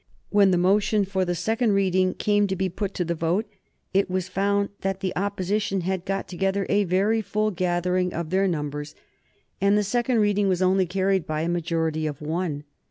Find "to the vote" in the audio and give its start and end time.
2.95-3.45